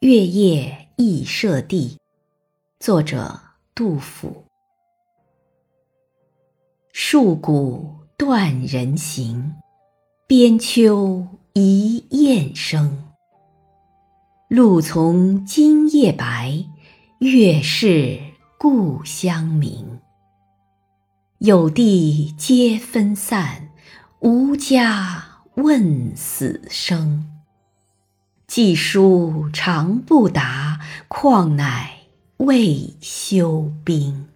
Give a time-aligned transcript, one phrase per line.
[0.00, 1.98] 月夜忆舍弟，
[2.78, 3.38] 作者
[3.74, 4.44] 杜甫。
[6.94, 9.56] 戍鼓断人行，
[10.26, 13.10] 边秋一雁声。
[14.48, 16.64] 露从今夜白，
[17.18, 18.18] 月是
[18.58, 20.00] 故乡明。
[21.40, 23.68] 有弟皆分散，
[24.20, 27.39] 无家问死生。
[28.50, 31.98] 寄书长不达，况乃
[32.38, 34.26] 未休兵。